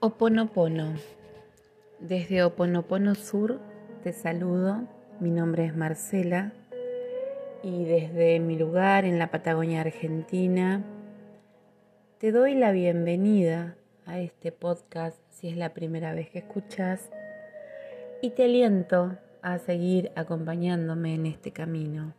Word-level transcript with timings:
Oponopono. 0.00 0.94
Desde 1.98 2.44
Oponopono 2.44 3.16
Sur 3.16 3.58
te 4.04 4.12
saludo. 4.12 4.86
Mi 5.18 5.32
nombre 5.32 5.64
es 5.64 5.74
Marcela 5.74 6.52
y 7.64 7.84
desde 7.84 8.38
mi 8.38 8.56
lugar 8.56 9.04
en 9.04 9.18
la 9.18 9.32
Patagonia 9.32 9.80
Argentina 9.80 10.84
te 12.18 12.30
doy 12.30 12.54
la 12.54 12.70
bienvenida 12.70 13.74
a 14.06 14.20
este 14.20 14.52
podcast 14.52 15.18
si 15.30 15.48
es 15.48 15.56
la 15.56 15.74
primera 15.74 16.14
vez 16.14 16.30
que 16.30 16.38
escuchas 16.38 17.10
y 18.22 18.30
te 18.30 18.44
aliento 18.44 19.18
a 19.42 19.58
seguir 19.58 20.12
acompañándome 20.14 21.16
en 21.16 21.26
este 21.26 21.50
camino 21.50 22.14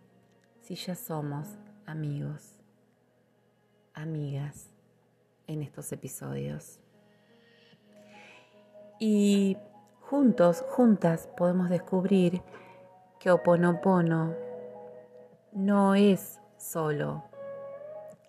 si 0.59 0.75
ya 0.75 0.95
somos 0.95 1.47
amigos, 1.85 2.59
amigas 3.93 4.69
en 5.47 5.61
estos 5.61 5.93
episodios. 5.93 6.81
Y 8.99 9.57
juntos, 10.01 10.65
juntas 10.69 11.29
podemos 11.37 11.69
descubrir 11.69 12.41
que 13.19 13.31
Oponopono 13.31 14.35
no 15.53 15.95
es 15.95 16.39
solo 16.57 17.23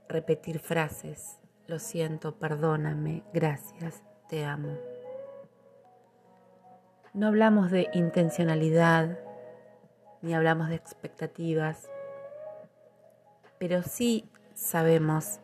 repetir 0.09 0.61
frases, 0.61 1.39
lo 1.67 1.79
siento, 1.79 2.37
perdóname, 2.37 3.25
gracias, 3.33 4.03
te 4.29 4.45
amo. 4.45 4.77
No 7.15 7.27
hablamos 7.27 7.71
de 7.71 7.89
intencionalidad, 7.93 9.19
ni 10.23 10.35
hablamos 10.35 10.69
de 10.69 10.77
expectativas, 10.77 11.91
pero 13.59 13.83
sí 13.83 14.31
sabemos 14.55 15.41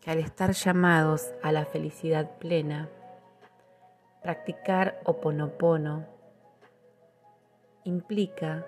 que 0.00 0.10
al 0.10 0.18
estar 0.18 0.52
llamados 0.52 1.32
a 1.42 1.52
la 1.52 1.64
felicidad 1.64 2.38
plena, 2.38 2.90
Practicar 4.22 5.00
oponopono 5.04 6.04
implica 7.84 8.66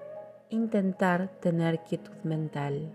intentar 0.49 1.29
tener 1.41 1.81
quietud 1.81 2.17
mental. 2.23 2.93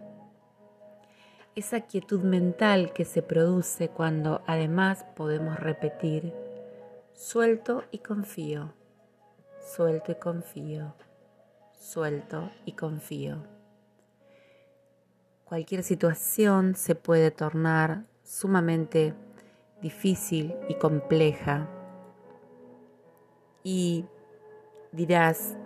Esa 1.55 1.81
quietud 1.81 2.21
mental 2.21 2.93
que 2.93 3.03
se 3.03 3.21
produce 3.21 3.89
cuando 3.89 4.41
además 4.47 5.05
podemos 5.15 5.59
repetir 5.59 6.33
suelto 7.13 7.83
y 7.91 7.99
confío, 7.99 8.73
suelto 9.59 10.13
y 10.13 10.15
confío, 10.15 10.95
suelto 11.77 12.51
y 12.65 12.71
confío. 12.71 13.43
Cualquier 15.43 15.83
situación 15.83 16.75
se 16.75 16.95
puede 16.95 17.31
tornar 17.31 18.05
sumamente 18.23 19.13
difícil 19.81 20.55
y 20.67 20.75
compleja 20.75 21.69
y 23.65 24.05
dirás, 24.91 25.57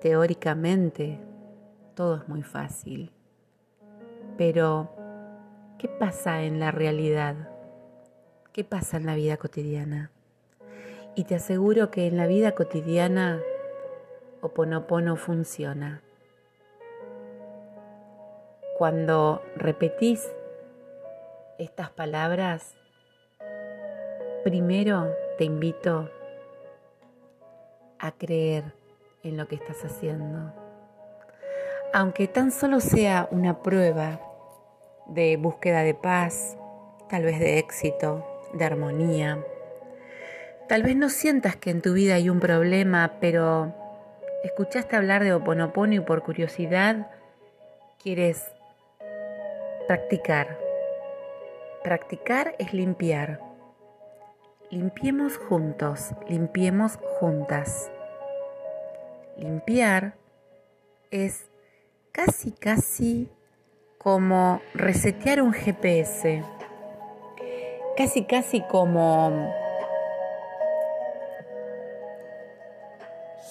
teóricamente, 0.00 1.18
todo 1.96 2.18
es 2.18 2.28
muy 2.28 2.44
fácil. 2.44 3.10
Pero, 4.38 4.88
¿qué 5.78 5.88
pasa 5.88 6.44
en 6.44 6.60
la 6.60 6.70
realidad? 6.70 7.50
¿Qué 8.52 8.62
pasa 8.62 8.98
en 8.98 9.06
la 9.06 9.16
vida 9.16 9.36
cotidiana? 9.36 10.12
Y 11.16 11.24
te 11.24 11.34
aseguro 11.34 11.90
que 11.90 12.06
en 12.06 12.16
la 12.16 12.28
vida 12.28 12.52
cotidiana 12.52 13.40
Oponopono 14.42 15.16
funciona. 15.16 16.02
Cuando 18.78 19.42
repetís 19.56 20.24
estas 21.58 21.90
palabras, 21.90 22.76
primero 24.44 25.25
te 25.38 25.44
invito 25.44 26.10
a 27.98 28.12
creer 28.12 28.72
en 29.22 29.36
lo 29.36 29.48
que 29.48 29.56
estás 29.56 29.84
haciendo. 29.84 30.52
Aunque 31.92 32.28
tan 32.28 32.50
solo 32.50 32.80
sea 32.80 33.28
una 33.30 33.62
prueba 33.62 34.20
de 35.06 35.36
búsqueda 35.36 35.82
de 35.82 35.94
paz, 35.94 36.56
tal 37.08 37.24
vez 37.24 37.38
de 37.38 37.58
éxito, 37.58 38.24
de 38.52 38.64
armonía. 38.64 39.38
Tal 40.68 40.82
vez 40.82 40.96
no 40.96 41.08
sientas 41.08 41.56
que 41.56 41.70
en 41.70 41.80
tu 41.80 41.92
vida 41.92 42.14
hay 42.14 42.28
un 42.28 42.40
problema, 42.40 43.14
pero 43.20 43.72
escuchaste 44.42 44.96
hablar 44.96 45.22
de 45.22 45.32
Oponopono 45.32 45.94
y 45.94 46.00
por 46.00 46.22
curiosidad 46.22 47.10
quieres 48.02 48.52
practicar. 49.86 50.58
Practicar 51.84 52.56
es 52.58 52.72
limpiar. 52.72 53.45
Limpiemos 54.70 55.38
juntos, 55.38 56.10
limpiemos 56.28 56.98
juntas. 57.20 57.88
Limpiar 59.36 60.14
es 61.12 61.48
casi, 62.10 62.50
casi 62.50 63.30
como 63.96 64.60
resetear 64.74 65.40
un 65.40 65.52
GPS. 65.52 66.42
Casi, 67.96 68.24
casi 68.24 68.60
como 68.62 69.54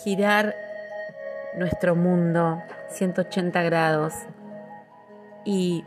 girar 0.03 0.53
nuestro 1.55 1.95
mundo 1.95 2.61
180 2.89 3.63
grados 3.63 4.13
y 5.45 5.85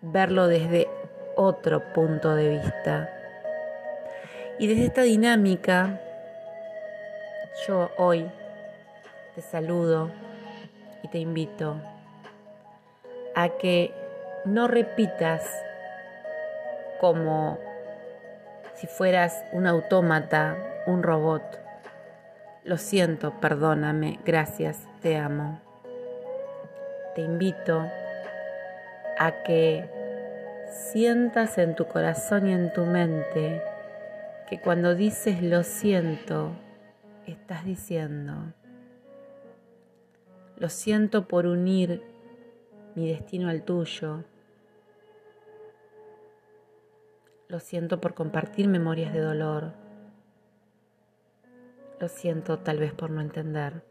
verlo 0.00 0.46
desde 0.46 0.88
otro 1.34 1.92
punto 1.92 2.36
de 2.36 2.50
vista 2.50 3.19
y 4.60 4.66
desde 4.66 4.84
esta 4.84 5.02
dinámica, 5.02 5.98
yo 7.66 7.90
hoy 7.96 8.30
te 9.34 9.40
saludo 9.40 10.10
y 11.02 11.08
te 11.08 11.18
invito 11.18 11.80
a 13.34 13.48
que 13.56 13.94
no 14.44 14.68
repitas 14.68 15.50
como 17.00 17.58
si 18.74 18.86
fueras 18.86 19.42
un 19.52 19.66
autómata, 19.66 20.58
un 20.86 21.02
robot. 21.02 21.42
Lo 22.62 22.76
siento, 22.76 23.40
perdóname, 23.40 24.20
gracias, 24.26 24.86
te 25.00 25.16
amo. 25.16 25.58
Te 27.14 27.22
invito 27.22 27.90
a 29.18 29.42
que 29.42 29.88
sientas 30.92 31.56
en 31.56 31.74
tu 31.74 31.86
corazón 31.86 32.46
y 32.46 32.52
en 32.52 32.70
tu 32.74 32.84
mente 32.84 33.69
que 34.50 34.60
cuando 34.60 34.96
dices 34.96 35.44
lo 35.44 35.62
siento, 35.62 36.50
estás 37.24 37.64
diciendo, 37.64 38.52
lo 40.56 40.68
siento 40.68 41.28
por 41.28 41.46
unir 41.46 42.02
mi 42.96 43.08
destino 43.08 43.48
al 43.48 43.62
tuyo, 43.62 44.24
lo 47.46 47.60
siento 47.60 48.00
por 48.00 48.14
compartir 48.14 48.66
memorias 48.66 49.12
de 49.12 49.20
dolor, 49.20 49.72
lo 52.00 52.08
siento 52.08 52.58
tal 52.58 52.78
vez 52.78 52.92
por 52.92 53.10
no 53.10 53.20
entender, 53.20 53.84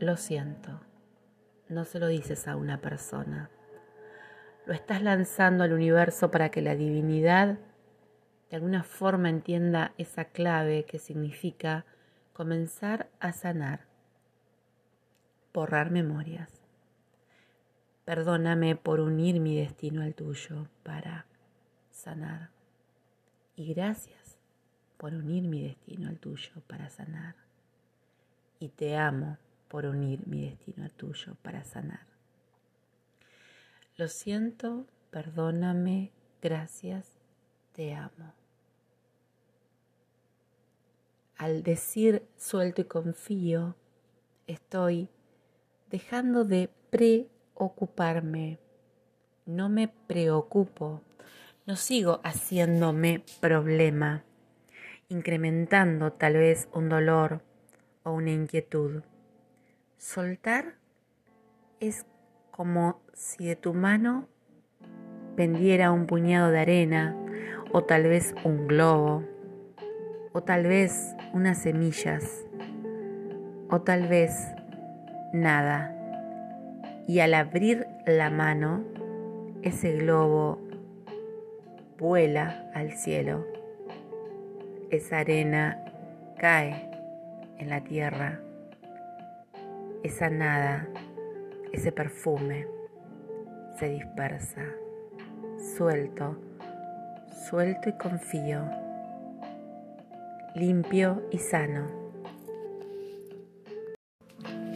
lo 0.00 0.18
siento, 0.18 0.82
no 1.70 1.86
se 1.86 1.98
lo 1.98 2.08
dices 2.08 2.46
a 2.46 2.56
una 2.56 2.82
persona, 2.82 3.48
lo 4.66 4.74
estás 4.74 5.00
lanzando 5.02 5.64
al 5.64 5.72
universo 5.72 6.30
para 6.30 6.50
que 6.50 6.60
la 6.60 6.74
divinidad 6.74 7.56
de 8.50 8.56
alguna 8.56 8.82
forma 8.82 9.30
entienda 9.30 9.94
esa 9.96 10.24
clave 10.24 10.84
que 10.84 10.98
significa 10.98 11.86
comenzar 12.32 13.08
a 13.20 13.32
sanar, 13.32 13.86
borrar 15.54 15.90
memorias. 15.92 16.50
Perdóname 18.04 18.74
por 18.74 18.98
unir 18.98 19.38
mi 19.38 19.56
destino 19.56 20.02
al 20.02 20.14
tuyo 20.14 20.66
para 20.82 21.26
sanar. 21.92 22.50
Y 23.54 23.72
gracias 23.72 24.36
por 24.96 25.14
unir 25.14 25.44
mi 25.44 25.62
destino 25.62 26.08
al 26.08 26.18
tuyo 26.18 26.60
para 26.66 26.90
sanar. 26.90 27.36
Y 28.58 28.70
te 28.70 28.96
amo 28.96 29.38
por 29.68 29.86
unir 29.86 30.26
mi 30.26 30.48
destino 30.48 30.82
al 30.84 30.92
tuyo 30.92 31.36
para 31.42 31.62
sanar. 31.62 32.06
Lo 33.96 34.08
siento, 34.08 34.86
perdóname, 35.10 36.10
gracias, 36.40 37.06
te 37.74 37.94
amo 37.94 38.39
al 41.40 41.62
decir 41.62 42.22
suelto 42.36 42.82
y 42.82 42.84
confío, 42.84 43.74
estoy 44.46 45.08
dejando 45.90 46.44
de 46.44 46.68
preocuparme. 46.90 48.58
No 49.46 49.70
me 49.70 49.88
preocupo, 49.88 51.00
no 51.64 51.76
sigo 51.76 52.20
haciéndome 52.24 53.24
problema, 53.40 54.22
incrementando 55.08 56.12
tal 56.12 56.34
vez 56.34 56.68
un 56.74 56.90
dolor 56.90 57.40
o 58.02 58.12
una 58.12 58.32
inquietud. 58.32 59.02
Soltar 59.96 60.74
es 61.80 62.04
como 62.50 63.00
si 63.14 63.46
de 63.46 63.56
tu 63.56 63.72
mano 63.72 64.28
pendiera 65.36 65.90
un 65.90 66.06
puñado 66.06 66.50
de 66.50 66.60
arena 66.60 67.16
o 67.72 67.82
tal 67.82 68.02
vez 68.02 68.34
un 68.44 68.66
globo, 68.66 69.24
o 70.32 70.42
tal 70.42 70.64
vez 70.64 71.14
unas 71.32 71.58
semillas, 71.58 72.44
o 73.68 73.80
tal 73.82 74.08
vez 74.08 74.32
nada. 75.32 75.96
Y 77.06 77.20
al 77.20 77.34
abrir 77.34 77.86
la 78.06 78.30
mano, 78.30 78.84
ese 79.62 79.92
globo 79.92 80.58
vuela 81.98 82.70
al 82.74 82.92
cielo. 82.92 83.46
Esa 84.90 85.18
arena 85.18 85.84
cae 86.38 86.90
en 87.58 87.68
la 87.68 87.82
tierra. 87.82 88.40
Esa 90.02 90.30
nada, 90.30 90.88
ese 91.72 91.92
perfume 91.92 92.66
se 93.78 93.88
dispersa. 93.88 94.62
Suelto, 95.76 96.36
suelto 97.48 97.88
y 97.88 97.92
confío. 97.98 98.89
Limpio 100.54 101.22
y 101.30 101.38
sano. 101.38 101.86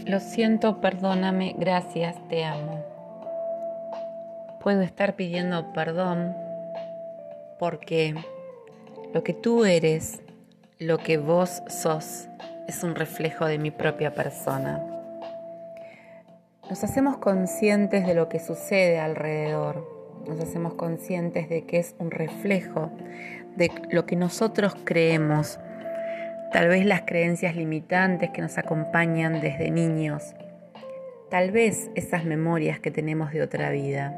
Lo 0.07 0.21
siento, 0.21 0.81
perdóname, 0.81 1.57
gracias, 1.59 2.17
te 2.29 2.45
amo. 2.45 2.85
Puedo 4.63 4.83
estar 4.83 5.17
pidiendo 5.17 5.73
perdón 5.73 6.33
porque 7.59 8.15
lo 9.13 9.25
que 9.25 9.35
tú 9.35 9.65
eres, 9.65 10.23
lo 10.79 10.99
que 10.99 11.19
vos 11.19 11.63
sos, 11.69 12.29
es 12.69 12.85
un 12.85 12.95
reflejo 12.95 13.47
de 13.47 13.59
mi 13.59 13.73
propia 13.73 14.15
persona. 14.15 14.81
Nos 16.71 16.85
hacemos 16.85 17.17
conscientes 17.17 18.07
de 18.07 18.15
lo 18.15 18.29
que 18.29 18.39
sucede 18.39 19.01
alrededor, 19.01 19.87
nos 20.29 20.41
hacemos 20.41 20.75
conscientes 20.75 21.49
de 21.49 21.67
que 21.67 21.79
es 21.79 21.97
un 21.99 22.13
reflejo 22.13 22.91
de 23.57 23.71
lo 23.91 24.07
que 24.07 24.17
nosotros 24.17 24.75
creemos 24.85 25.59
tal 26.55 26.69
vez 26.69 26.87
las 26.87 27.03
creencias 27.03 27.57
limitantes 27.57 28.31
que 28.31 28.41
nos 28.41 28.59
acompañan 28.59 29.41
desde 29.41 29.73
niños, 29.73 30.37
tal 31.29 31.51
vez 31.51 31.91
esas 31.97 32.25
memorias 32.25 32.79
que 32.79 32.93
tenemos 32.93 33.33
de 33.33 33.43
otra 33.43 33.71
vida. 33.71 34.17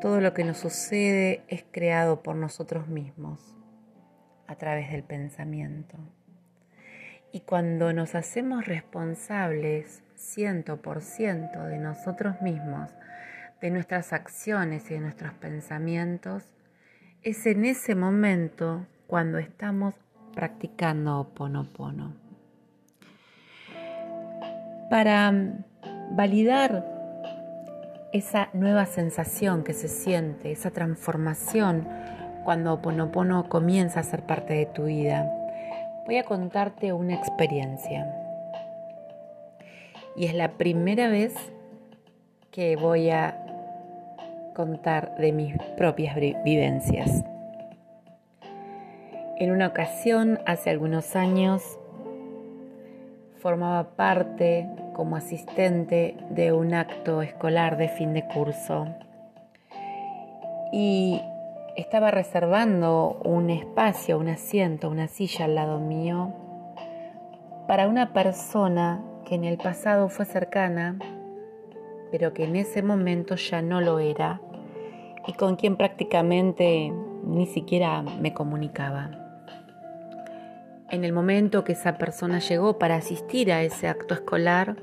Todo 0.00 0.22
lo 0.22 0.32
que 0.32 0.44
nos 0.44 0.56
sucede 0.56 1.42
es 1.48 1.62
creado 1.70 2.22
por 2.22 2.36
nosotros 2.36 2.88
mismos 2.88 3.54
a 4.46 4.54
través 4.54 4.90
del 4.90 5.02
pensamiento. 5.02 5.98
Y 7.32 7.40
cuando 7.40 7.92
nos 7.92 8.14
hacemos 8.14 8.64
responsables 8.64 10.02
ciento 10.14 10.80
por 10.80 11.02
ciento 11.02 11.64
de 11.64 11.76
nosotros 11.76 12.40
mismos, 12.40 12.90
de 13.60 13.70
nuestras 13.70 14.14
acciones 14.14 14.90
y 14.90 14.94
de 14.94 15.00
nuestros 15.00 15.34
pensamientos, 15.34 16.44
es 17.22 17.44
en 17.44 17.66
ese 17.66 17.94
momento 17.94 18.86
cuando 19.06 19.36
estamos 19.36 19.94
practicando 20.36 21.18
Oponopono. 21.18 22.12
Para 24.88 25.32
mm, 25.32 25.64
validar 26.12 26.84
esa 28.12 28.50
nueva 28.52 28.86
sensación 28.86 29.64
que 29.64 29.72
se 29.72 29.88
siente, 29.88 30.52
esa 30.52 30.70
transformación 30.70 31.88
cuando 32.44 32.74
Oponopono 32.74 33.48
comienza 33.48 33.98
a 33.98 34.04
ser 34.04 34.22
parte 34.22 34.54
de 34.54 34.66
tu 34.66 34.84
vida, 34.84 35.28
voy 36.06 36.18
a 36.18 36.22
contarte 36.22 36.92
una 36.92 37.14
experiencia. 37.14 38.06
Y 40.14 40.26
es 40.26 40.34
la 40.34 40.52
primera 40.52 41.08
vez 41.08 41.34
que 42.52 42.76
voy 42.76 43.10
a 43.10 43.42
contar 44.54 45.16
de 45.18 45.32
mis 45.32 45.54
propias 45.76 46.16
vivencias. 46.16 47.25
En 49.38 49.50
una 49.50 49.66
ocasión, 49.66 50.40
hace 50.46 50.70
algunos 50.70 51.14
años, 51.14 51.78
formaba 53.34 53.90
parte 53.94 54.66
como 54.94 55.14
asistente 55.14 56.16
de 56.30 56.52
un 56.52 56.72
acto 56.72 57.20
escolar 57.20 57.76
de 57.76 57.88
fin 57.90 58.14
de 58.14 58.26
curso 58.26 58.86
y 60.72 61.20
estaba 61.76 62.10
reservando 62.10 63.20
un 63.26 63.50
espacio, 63.50 64.18
un 64.18 64.28
asiento, 64.28 64.88
una 64.88 65.06
silla 65.06 65.44
al 65.44 65.54
lado 65.54 65.80
mío 65.80 66.32
para 67.68 67.88
una 67.88 68.14
persona 68.14 69.02
que 69.26 69.34
en 69.34 69.44
el 69.44 69.58
pasado 69.58 70.08
fue 70.08 70.24
cercana, 70.24 70.98
pero 72.10 72.32
que 72.32 72.44
en 72.44 72.56
ese 72.56 72.82
momento 72.82 73.34
ya 73.34 73.60
no 73.60 73.82
lo 73.82 73.98
era 73.98 74.40
y 75.26 75.34
con 75.34 75.56
quien 75.56 75.76
prácticamente 75.76 76.90
ni 77.22 77.44
siquiera 77.44 78.00
me 78.00 78.32
comunicaba. 78.32 79.25
En 80.88 81.04
el 81.04 81.12
momento 81.12 81.64
que 81.64 81.72
esa 81.72 81.98
persona 81.98 82.38
llegó 82.38 82.78
para 82.78 82.94
asistir 82.94 83.50
a 83.50 83.62
ese 83.62 83.88
acto 83.88 84.14
escolar 84.14 84.76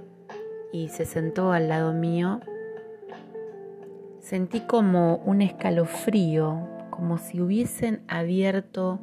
y 0.74 0.90
se 0.90 1.06
sentó 1.06 1.54
al 1.54 1.70
lado 1.70 1.94
mío, 1.94 2.42
sentí 4.20 4.60
como 4.60 5.18
un 5.18 5.42
escalofrío, 5.42 6.68
como 6.90 7.18
si 7.18 7.40
hubiesen 7.40 8.02
abierto 8.10 9.00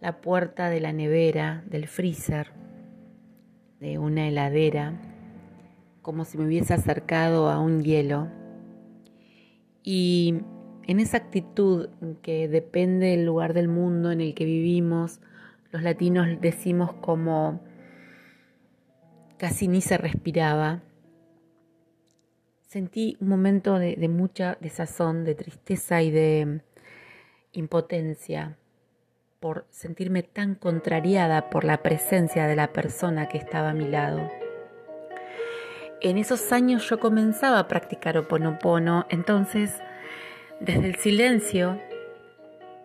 la 0.00 0.22
puerta 0.22 0.70
de 0.70 0.80
la 0.80 0.94
nevera, 0.94 1.64
del 1.66 1.86
freezer, 1.86 2.48
de 3.78 3.98
una 3.98 4.26
heladera, 4.26 4.94
como 6.00 6.24
si 6.24 6.38
me 6.38 6.46
hubiese 6.46 6.72
acercado 6.72 7.50
a 7.50 7.58
un 7.58 7.82
hielo. 7.82 8.28
Y 9.82 10.40
en 10.86 10.98
esa 10.98 11.18
actitud 11.18 11.90
que 12.22 12.48
depende 12.48 13.08
del 13.08 13.26
lugar 13.26 13.52
del 13.52 13.68
mundo 13.68 14.10
en 14.10 14.22
el 14.22 14.34
que 14.34 14.46
vivimos, 14.46 15.20
los 15.72 15.82
latinos 15.82 16.28
decimos 16.40 16.92
como 16.92 17.60
casi 19.38 19.68
ni 19.68 19.80
se 19.80 19.96
respiraba. 19.96 20.82
Sentí 22.60 23.16
un 23.20 23.28
momento 23.28 23.78
de, 23.78 23.96
mucha 24.08 24.56
desazón, 24.60 25.24
de 25.24 25.34
tristeza 25.34 26.02
y 26.02 26.10
de 26.10 26.60
impotencia 27.52 28.56
por 29.40 29.66
sentirme 29.70 30.22
tan 30.22 30.54
contrariada 30.54 31.50
por 31.50 31.64
la 31.64 31.82
presencia 31.82 32.46
de 32.46 32.54
la 32.54 32.72
persona 32.72 33.28
que 33.28 33.38
estaba 33.38 33.70
a 33.70 33.74
mi 33.74 33.88
lado. 33.88 34.30
En 36.02 36.18
esos 36.18 36.52
años 36.52 36.88
yo 36.88 37.00
comenzaba 37.00 37.58
a 37.58 37.68
practicar 37.68 38.18
oponopono, 38.18 39.06
entonces 39.08 39.80
desde 40.60 40.86
el 40.86 40.96
silencio 40.96 41.80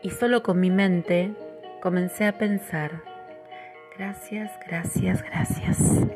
y 0.02 0.10
solo 0.10 0.42
con 0.42 0.60
mi 0.60 0.72
mente 0.72 1.36
comencé 1.82 2.26
a 2.26 2.38
pensar, 2.38 3.04
gracias, 3.98 4.52
gracias, 4.68 5.24
gracias. 5.24 6.08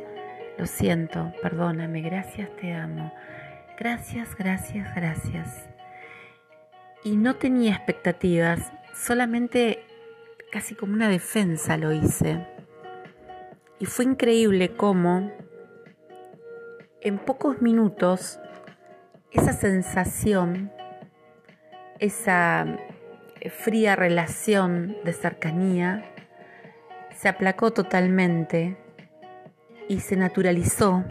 Lo 0.57 0.65
siento, 0.65 1.33
perdóname, 1.41 2.01
gracias, 2.01 2.49
te 2.57 2.73
amo. 2.73 3.11
Gracias, 3.77 4.35
gracias, 4.35 4.93
gracias. 4.95 5.69
Y 7.03 7.17
no 7.17 7.35
tenía 7.35 7.73
expectativas, 7.73 8.71
solamente 8.93 9.83
casi 10.51 10.75
como 10.75 10.93
una 10.93 11.09
defensa 11.09 11.77
lo 11.77 11.91
hice. 11.91 12.45
Y 13.79 13.85
fue 13.85 14.05
increíble 14.05 14.75
cómo 14.75 15.31
en 17.01 17.17
pocos 17.17 17.61
minutos 17.61 18.39
esa 19.31 19.53
sensación, 19.53 20.71
esa 21.97 22.77
fría 23.49 23.95
relación 23.95 24.95
de 25.03 25.13
cercanía 25.13 26.05
se 27.15 27.29
aplacó 27.29 27.71
totalmente 27.71 28.77
y 29.87 29.99
se 29.99 30.15
naturalizó. 30.15 31.03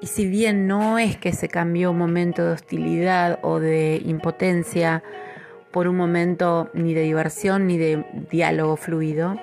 Y 0.00 0.06
si 0.06 0.26
bien 0.26 0.66
no 0.66 0.98
es 0.98 1.16
que 1.16 1.32
se 1.32 1.48
cambió 1.48 1.90
un 1.90 1.98
momento 1.98 2.44
de 2.44 2.52
hostilidad 2.52 3.38
o 3.42 3.60
de 3.60 4.00
impotencia 4.04 5.02
por 5.72 5.88
un 5.88 5.96
momento 5.96 6.70
ni 6.72 6.94
de 6.94 7.02
diversión 7.02 7.66
ni 7.66 7.78
de 7.78 8.04
diálogo 8.30 8.76
fluido, 8.76 9.36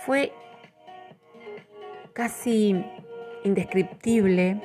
fue 0.00 0.32
casi 2.12 2.84
indescriptible 3.44 4.60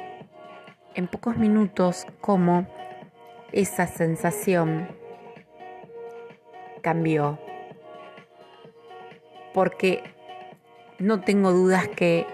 en 0.95 1.07
pocos 1.07 1.38
minutos 1.38 2.05
cómo 2.19 2.67
esa 3.51 3.88
sensación 3.88 5.00
cambió. 6.82 7.40
Porque 9.54 10.04
no 11.00 11.22
tengo 11.22 11.52
dudas 11.52 11.88
que 11.88 12.26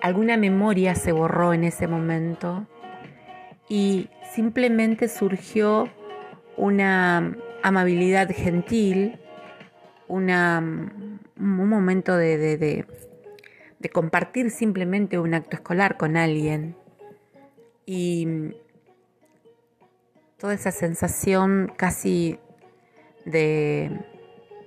alguna 0.00 0.36
memoria 0.36 0.94
se 0.94 1.12
borró 1.12 1.52
en 1.52 1.64
ese 1.64 1.86
momento 1.86 2.66
y 3.68 4.10
simplemente 4.34 5.08
surgió 5.08 5.88
una 6.56 7.36
amabilidad 7.62 8.28
gentil, 8.30 9.18
un 10.08 11.18
momento 11.36 12.16
de, 12.16 12.36
de, 12.38 12.86
de, 13.78 13.88
compartir 13.88 14.50
simplemente 14.50 15.18
un 15.18 15.34
acto 15.34 15.56
escolar 15.56 15.96
con 15.96 16.16
alguien. 16.16 16.76
Y 17.86 18.52
toda 20.38 20.54
esa 20.54 20.70
sensación 20.70 21.72
casi 21.76 22.38
de 23.24 23.90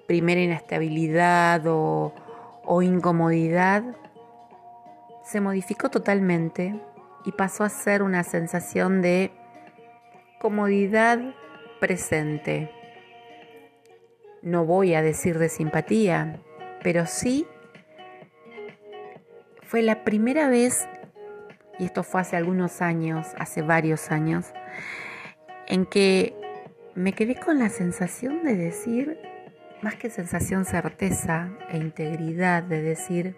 primera 0.08 0.42
inestabilidad 0.42 1.66
o, 1.68 2.14
o 2.64 2.82
incomodidad 2.82 3.84
se 5.24 5.42
modificó 5.42 5.90
totalmente 5.90 6.80
y 7.26 7.34
pasó 7.34 7.66
a 7.66 7.70
ser 7.70 8.02
una 8.02 8.24
sensación 8.24 9.02
de 9.02 9.32
comodidad 10.40 11.20
presente. 11.80 12.72
No 14.42 14.66
voy 14.66 14.94
a 14.94 15.02
decir 15.02 15.38
de 15.38 15.50
simpatía, 15.50 16.40
pero 16.82 17.06
sí 17.06 17.46
fue 19.64 19.82
la 19.82 20.06
primera 20.06 20.48
vez, 20.48 20.88
y 21.78 21.86
esto 21.86 22.04
fue 22.04 22.22
hace 22.22 22.38
algunos 22.38 22.82
años, 22.82 23.28
hace 23.38 23.62
varios 23.62 24.12
años, 24.12 24.54
en 25.68 25.86
que 25.86 26.34
me 26.98 27.14
quedé 27.14 27.36
con 27.36 27.60
la 27.60 27.70
sensación 27.70 28.44
de 28.44 28.56
decir, 28.56 29.20
más 29.84 29.94
que 29.94 30.10
sensación 30.10 30.66
certeza 30.66 31.52
e 31.70 31.78
integridad, 31.78 32.64
de 32.64 32.82
decir, 32.82 33.36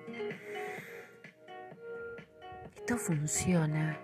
esto 2.77 2.95
funciona. 2.95 3.99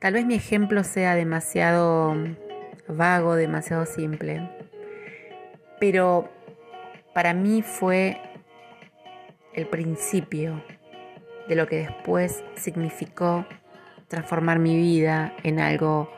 Tal 0.00 0.12
vez 0.12 0.26
mi 0.26 0.34
ejemplo 0.34 0.84
sea 0.84 1.14
demasiado 1.14 2.14
vago, 2.88 3.36
demasiado 3.36 3.86
simple, 3.86 4.50
pero 5.80 6.28
para 7.14 7.32
mí 7.32 7.62
fue 7.62 8.20
el 9.54 9.66
principio 9.66 10.62
de 11.48 11.56
lo 11.56 11.66
que 11.66 11.76
después 11.76 12.44
significó 12.54 13.46
transformar 14.08 14.58
mi 14.58 14.76
vida 14.76 15.34
en 15.42 15.58
algo 15.58 16.13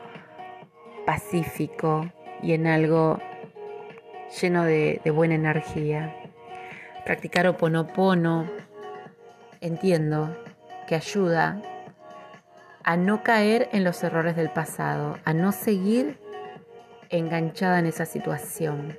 pacífico 1.07 2.11
y 2.43 2.51
en 2.51 2.67
algo 2.67 3.17
lleno 4.41 4.65
de, 4.65 5.01
buena 5.15 5.35
energía. 5.35 6.13
Practicar 7.05 7.47
oponopono 7.47 8.45
entiendo 9.61 10.35
que 10.85 10.95
ayuda 10.95 11.61
a 12.83 12.97
no 12.97 13.23
caer 13.23 13.69
en 13.71 13.85
los 13.85 14.03
errores 14.03 14.35
del 14.35 14.49
pasado, 14.49 15.17
a 15.23 15.31
no 15.31 15.53
seguir 15.53 16.19
enganchada 17.09 17.79
en 17.79 17.85
esa 17.85 18.05
situación. 18.05 18.97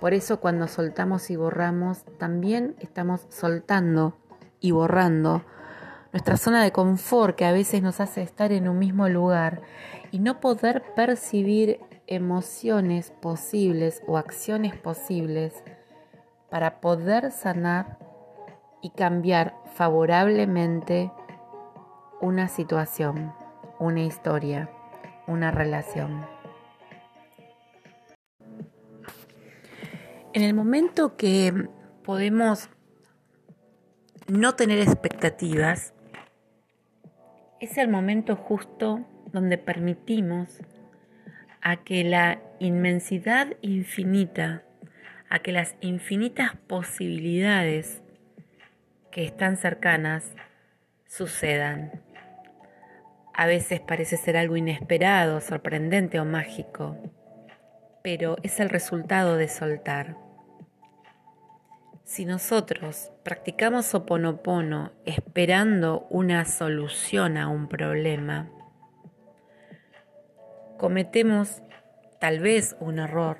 Por 0.00 0.14
eso 0.14 0.40
cuando 0.40 0.66
soltamos 0.66 1.28
y 1.28 1.36
borramos, 1.36 2.04
también 2.16 2.74
estamos 2.80 3.26
soltando 3.28 4.16
y 4.60 4.70
borrando 4.70 5.44
nuestra 6.12 6.38
zona 6.38 6.62
de 6.64 6.72
confort 6.72 7.36
que 7.36 7.44
a 7.44 7.52
veces 7.52 7.82
nos 7.82 8.00
hace 8.00 8.22
estar 8.22 8.50
en 8.50 8.66
un 8.66 8.78
mismo 8.78 9.06
lugar 9.10 9.60
y 10.16 10.18
no 10.18 10.40
poder 10.40 10.82
percibir 10.94 11.78
emociones 12.06 13.10
posibles 13.20 14.02
o 14.06 14.16
acciones 14.16 14.74
posibles 14.74 15.62
para 16.48 16.80
poder 16.80 17.30
sanar 17.32 17.98
y 18.80 18.92
cambiar 18.92 19.54
favorablemente 19.74 21.12
una 22.22 22.48
situación, 22.48 23.34
una 23.78 24.04
historia, 24.04 24.70
una 25.26 25.50
relación. 25.50 26.24
En 30.32 30.42
el 30.42 30.54
momento 30.54 31.18
que 31.18 31.68
podemos 32.04 32.70
no 34.28 34.54
tener 34.54 34.78
expectativas, 34.78 35.92
es 37.60 37.76
el 37.76 37.88
momento 37.88 38.34
justo 38.34 39.04
donde 39.36 39.58
permitimos 39.58 40.62
a 41.60 41.84
que 41.84 42.04
la 42.04 42.40
inmensidad 42.58 43.48
infinita, 43.60 44.62
a 45.28 45.40
que 45.40 45.52
las 45.52 45.76
infinitas 45.82 46.56
posibilidades 46.66 48.00
que 49.10 49.26
están 49.26 49.58
cercanas 49.58 50.34
sucedan. 51.06 52.00
A 53.34 53.44
veces 53.44 53.78
parece 53.80 54.16
ser 54.16 54.38
algo 54.38 54.56
inesperado, 54.56 55.42
sorprendente 55.42 56.18
o 56.18 56.24
mágico, 56.24 56.96
pero 58.02 58.38
es 58.42 58.58
el 58.58 58.70
resultado 58.70 59.36
de 59.36 59.48
soltar. 59.48 60.16
Si 62.04 62.24
nosotros 62.24 63.10
practicamos 63.22 63.94
oponopono 63.94 64.92
esperando 65.04 66.06
una 66.08 66.46
solución 66.46 67.36
a 67.36 67.48
un 67.48 67.68
problema, 67.68 68.48
cometemos 70.78 71.62
tal 72.20 72.40
vez 72.40 72.76
un 72.80 72.98
error 72.98 73.38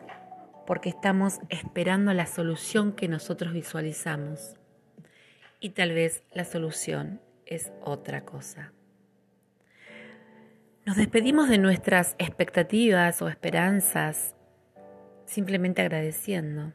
porque 0.67 0.89
estamos 0.89 1.41
esperando 1.49 2.13
la 2.13 2.27
solución 2.27 2.93
que 2.93 3.09
nosotros 3.09 3.53
visualizamos 3.53 4.57
y 5.61 5.71
tal 5.71 5.93
vez 5.93 6.23
la 6.33 6.45
solución 6.45 7.21
es 7.47 7.73
otra 7.83 8.25
cosa. 8.25 8.73
Nos 10.85 10.97
despedimos 10.97 11.49
de 11.49 11.59
nuestras 11.59 12.15
expectativas 12.19 13.23
o 13.23 13.29
esperanzas 13.29 14.35
simplemente 15.25 15.83
agradeciendo 15.83 16.73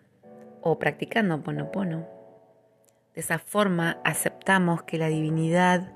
o 0.62 0.80
practicando 0.80 1.42
ponopono. 1.44 2.08
De 3.14 3.22
esa 3.22 3.40
forma 3.40 4.00
aceptamos 4.04 4.84
que 4.84 4.98
la 4.98 5.08
divinidad 5.08 5.94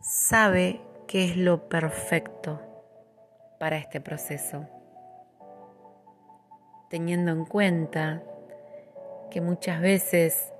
sabe 0.00 0.80
qué 1.06 1.24
es 1.24 1.36
lo 1.36 1.68
perfecto 1.68 2.67
para 3.58 3.76
este 3.76 4.00
proceso, 4.00 4.66
teniendo 6.90 7.32
en 7.32 7.44
cuenta 7.44 8.22
que 9.30 9.40
muchas 9.40 9.80
veces 9.80 10.52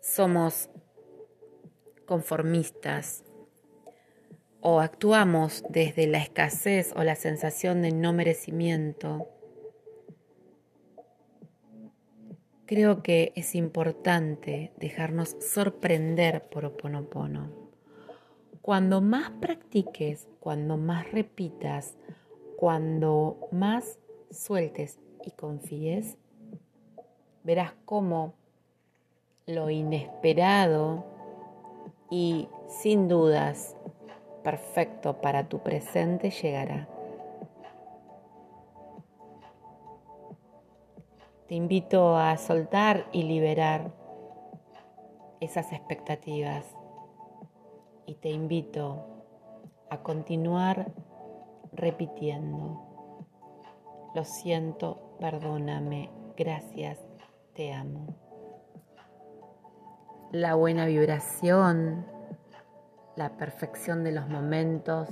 somos 0.00 0.70
conformistas 2.06 3.24
o 4.60 4.80
actuamos 4.80 5.64
desde 5.68 6.06
la 6.06 6.18
escasez 6.18 6.92
o 6.96 7.02
la 7.02 7.16
sensación 7.16 7.82
de 7.82 7.92
no 7.92 8.12
merecimiento, 8.12 9.28
creo 12.66 13.02
que 13.02 13.32
es 13.34 13.54
importante 13.54 14.72
dejarnos 14.78 15.36
sorprender 15.40 16.48
por 16.48 16.64
Oponopono. 16.64 17.61
Cuando 18.62 19.00
más 19.00 19.28
practiques, 19.40 20.28
cuando 20.38 20.76
más 20.76 21.10
repitas, 21.10 21.96
cuando 22.56 23.48
más 23.50 23.98
sueltes 24.30 25.00
y 25.24 25.32
confíes, 25.32 26.16
verás 27.42 27.72
cómo 27.84 28.34
lo 29.46 29.68
inesperado 29.68 31.04
y 32.08 32.48
sin 32.68 33.08
dudas 33.08 33.76
perfecto 34.44 35.20
para 35.20 35.48
tu 35.48 35.58
presente 35.58 36.30
llegará. 36.30 36.88
Te 41.48 41.56
invito 41.56 42.16
a 42.16 42.36
soltar 42.36 43.08
y 43.10 43.24
liberar 43.24 43.92
esas 45.40 45.72
expectativas 45.72 46.76
y 48.06 48.14
te 48.16 48.30
invito 48.30 49.06
a 49.90 50.02
continuar 50.02 50.92
repitiendo. 51.72 52.80
Lo 54.14 54.24
siento, 54.24 55.16
perdóname, 55.20 56.10
gracias, 56.36 56.98
te 57.54 57.72
amo. 57.72 58.14
La 60.30 60.54
buena 60.54 60.86
vibración, 60.86 62.06
la 63.16 63.36
perfección 63.36 64.04
de 64.04 64.12
los 64.12 64.28
momentos, 64.28 65.08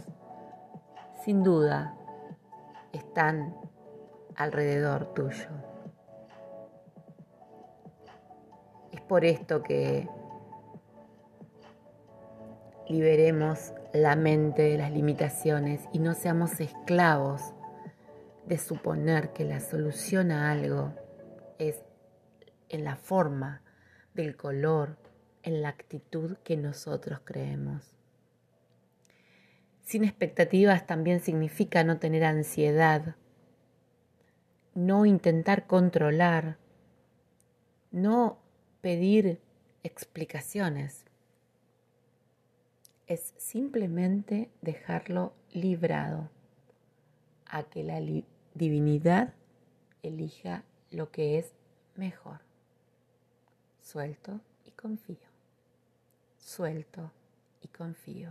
sin 1.25 1.43
duda, 1.43 1.95
están 2.93 3.55
alrededor 4.37 5.13
tuyo. 5.13 5.49
Es 8.93 9.01
por 9.03 9.25
esto 9.25 9.63
que 9.63 10.09
liberemos 12.91 13.73
la 13.93 14.17
mente 14.17 14.63
de 14.63 14.77
las 14.77 14.91
limitaciones 14.91 15.83
y 15.93 16.01
no 16.01 16.15
seamos 16.15 16.59
esclavos 16.59 17.55
de 18.47 18.59
suponer 18.59 19.33
que 19.33 19.45
la 19.45 19.61
solución 19.61 20.33
a 20.33 20.51
algo 20.51 20.93
es 21.61 21.85
en 22.69 22.83
la 22.83 22.97
forma, 22.97 23.63
del 24.15 24.37
color, 24.37 24.99
en 25.45 25.63
la 25.63 25.69
actitud 25.69 26.37
que 26.39 26.57
nosotros 26.57 27.21
creemos. 27.25 27.95
Sin 29.85 30.03
expectativas 30.03 30.85
también 30.85 31.21
significa 31.21 31.85
no 31.85 31.99
tener 32.01 32.25
ansiedad, 32.25 33.15
no 34.75 35.07
intentar 35.07 35.69
controlar, 35.69 36.59
no 37.93 38.43
pedir 38.81 39.41
explicaciones 39.85 41.05
es 43.11 43.35
simplemente 43.39 44.53
dejarlo 44.63 45.33
librado, 45.51 46.31
a 47.45 47.65
que 47.65 47.83
la 47.83 48.01
divinidad 48.55 49.35
elija 50.05 50.63
lo 50.93 51.11
que 51.11 51.37
es 51.37 51.53
mejor. 51.97 52.39
Suelto 53.83 54.41
y 54.65 54.71
confío. 54.71 55.29
Suelto 56.39 57.11
y 57.61 57.67
confío. 57.67 58.31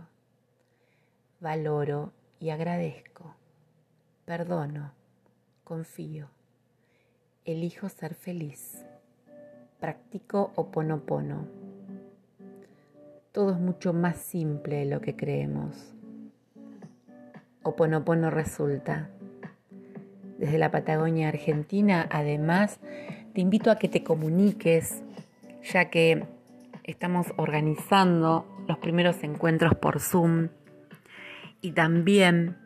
Valoro 1.40 2.14
y 2.38 2.48
agradezco. 2.48 3.34
Perdono, 4.24 4.94
confío. 5.62 6.30
Elijo 7.44 7.90
ser 7.90 8.14
feliz. 8.14 8.82
Practico 9.78 10.52
oponopono. 10.56 11.59
Todo 13.32 13.52
es 13.52 13.58
mucho 13.60 13.92
más 13.92 14.16
simple 14.16 14.76
de 14.76 14.86
lo 14.86 15.00
que 15.00 15.14
creemos. 15.14 15.94
Oponopono 17.62 18.28
resulta. 18.28 19.08
Desde 20.38 20.58
la 20.58 20.72
Patagonia 20.72 21.28
Argentina, 21.28 22.08
además, 22.10 22.80
te 23.32 23.40
invito 23.40 23.70
a 23.70 23.76
que 23.76 23.88
te 23.88 24.02
comuniques, 24.02 25.02
ya 25.62 25.90
que 25.90 26.26
estamos 26.82 27.28
organizando 27.36 28.46
los 28.66 28.78
primeros 28.78 29.22
encuentros 29.22 29.74
por 29.76 30.00
Zoom 30.00 30.48
y 31.60 31.70
también 31.72 32.56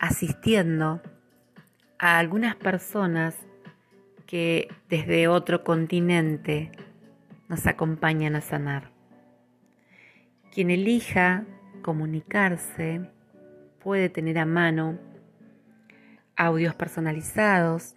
asistiendo 0.00 1.00
a 2.00 2.18
algunas 2.18 2.56
personas 2.56 3.36
que 4.26 4.68
desde 4.88 5.28
otro 5.28 5.62
continente 5.62 6.72
nos 7.48 7.66
acompañan 7.66 8.34
a 8.34 8.40
sanar. 8.40 8.97
Quien 10.58 10.72
elija 10.72 11.44
comunicarse 11.82 13.08
puede 13.78 14.08
tener 14.08 14.40
a 14.40 14.44
mano 14.44 14.98
audios 16.34 16.74
personalizados, 16.74 17.94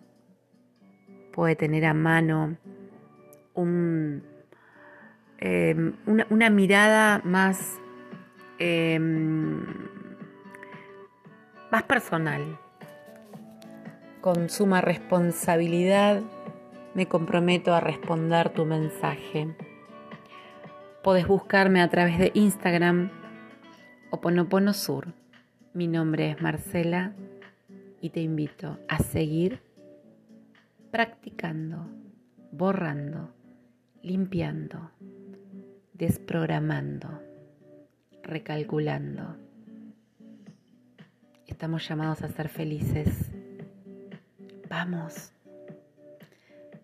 puede 1.34 1.56
tener 1.56 1.86
a 1.86 1.96
mano 1.96 2.58
em, 3.56 4.22
una, 6.06 6.52
mirada 6.52 7.22
más, 7.24 7.80
em, 8.60 9.66
más 11.72 11.82
personal. 11.82 12.60
Con 14.22 14.52
suma 14.52 14.82
responsabilidad 14.82 16.22
me 16.94 17.08
comprometo 17.08 17.74
a 17.74 17.80
responder 17.80 18.52
tu 18.52 18.68
mensaje. 18.68 19.48
Puedes 21.04 21.26
buscarme 21.26 21.82
a 21.82 21.90
través 21.90 22.20
de 22.20 22.32
Instagram 22.36 23.10
Oponopono 24.12 24.72
Sur. 24.72 25.16
Mi 25.74 25.88
nombre 25.88 26.30
es 26.30 26.40
Marcela 26.40 27.16
y 28.02 28.12
te 28.12 28.22
invito 28.22 28.78
a 28.88 29.00
seguir 29.00 29.64
practicando, 30.92 31.88
borrando, 32.52 33.34
limpiando, 34.04 34.92
desprogramando, 35.94 37.20
recalculando. 38.22 39.38
Estamos 41.48 41.88
llamados 41.88 42.22
a 42.22 42.28
ser 42.28 42.48
felices. 42.48 43.32
Vamos, 44.70 45.34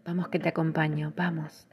vamos 0.03 0.29
que 0.29 0.39
te 0.39 0.49
acompaño, 0.49 1.13
vamos. 1.15 1.67